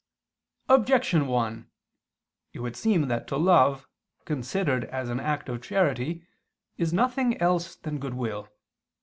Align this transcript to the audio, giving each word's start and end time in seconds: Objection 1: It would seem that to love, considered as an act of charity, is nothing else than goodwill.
Objection 0.67 1.27
1: 1.27 1.69
It 2.53 2.59
would 2.61 2.75
seem 2.75 3.07
that 3.07 3.27
to 3.27 3.37
love, 3.37 3.87
considered 4.25 4.85
as 4.85 5.09
an 5.09 5.19
act 5.19 5.47
of 5.47 5.61
charity, 5.61 6.25
is 6.75 6.91
nothing 6.91 7.39
else 7.39 7.75
than 7.75 7.99
goodwill. 7.99 8.49